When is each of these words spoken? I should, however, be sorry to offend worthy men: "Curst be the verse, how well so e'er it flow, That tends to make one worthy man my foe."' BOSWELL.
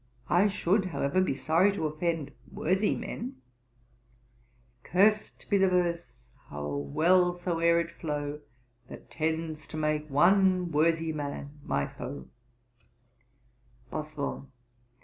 I 0.29 0.47
should, 0.47 0.85
however, 0.85 1.21
be 1.21 1.35
sorry 1.35 1.71
to 1.73 1.85
offend 1.85 2.31
worthy 2.51 2.95
men: 2.95 3.35
"Curst 4.81 5.47
be 5.47 5.59
the 5.59 5.69
verse, 5.69 6.31
how 6.49 6.69
well 6.75 7.35
so 7.35 7.61
e'er 7.61 7.79
it 7.79 7.91
flow, 7.91 8.39
That 8.89 9.11
tends 9.11 9.67
to 9.67 9.77
make 9.77 10.09
one 10.09 10.71
worthy 10.71 11.13
man 11.13 11.59
my 11.63 11.85
foe."' 11.85 12.25
BOSWELL. 13.91 14.49